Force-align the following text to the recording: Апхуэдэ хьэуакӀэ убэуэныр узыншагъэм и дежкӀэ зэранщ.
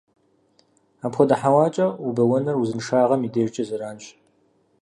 Апхуэдэ 1.05 1.35
хьэуакӀэ 1.39 1.87
убэуэныр 2.07 2.57
узыншагъэм 2.61 3.21
и 3.23 3.29
дежкӀэ 3.33 3.63
зэранщ. 3.69 4.05